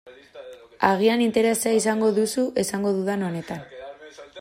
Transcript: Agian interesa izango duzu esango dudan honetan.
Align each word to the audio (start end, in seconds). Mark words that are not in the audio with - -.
Agian 0.87 1.21
interesa 1.27 1.75
izango 1.83 2.11
duzu 2.19 2.49
esango 2.65 2.99
dudan 3.01 3.29
honetan. 3.31 3.67